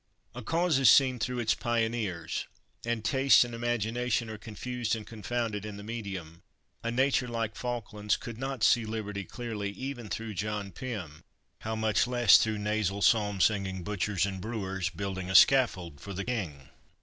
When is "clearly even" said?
9.25-10.09